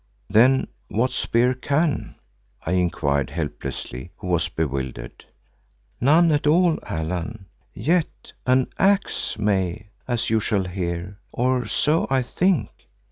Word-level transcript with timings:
"Then 0.31 0.65
what 0.87 1.11
spear 1.11 1.53
can?" 1.53 2.15
I 2.65 2.71
inquired 2.71 3.29
helplessly, 3.29 4.09
who 4.17 4.25
was 4.25 4.49
bewildered. 4.49 5.25
"None 5.99 6.31
at 6.31 6.47
all, 6.47 6.79
Allan, 6.87 7.45
yet 7.75 8.33
an 8.47 8.69
axe 8.79 9.37
may, 9.37 9.89
as 10.07 10.31
you 10.31 10.39
shall 10.39 10.63
hear, 10.65 11.19
or 11.31 11.67
so 11.67 12.07
I 12.09 12.23
think. 12.23 12.71